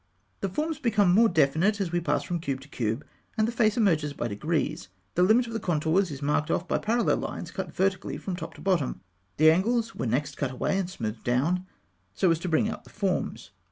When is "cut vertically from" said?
7.51-8.35